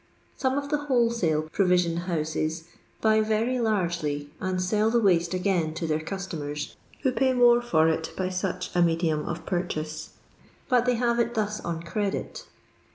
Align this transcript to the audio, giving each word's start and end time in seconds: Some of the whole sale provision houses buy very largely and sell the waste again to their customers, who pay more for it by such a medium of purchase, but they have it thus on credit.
Some 0.35 0.57
of 0.57 0.69
the 0.69 0.85
whole 0.87 1.11
sale 1.11 1.43
provision 1.43 1.95
houses 2.09 2.63
buy 3.01 3.21
very 3.21 3.59
largely 3.59 4.31
and 4.39 4.59
sell 4.59 4.89
the 4.89 4.99
waste 4.99 5.35
again 5.35 5.75
to 5.75 5.85
their 5.85 5.99
customers, 5.99 6.75
who 7.03 7.11
pay 7.11 7.33
more 7.33 7.61
for 7.61 7.87
it 7.87 8.09
by 8.17 8.29
such 8.29 8.75
a 8.75 8.81
medium 8.81 9.23
of 9.29 9.45
purchase, 9.45 10.13
but 10.67 10.87
they 10.87 10.95
have 10.95 11.19
it 11.19 11.35
thus 11.35 11.59
on 11.59 11.83
credit. 11.83 12.47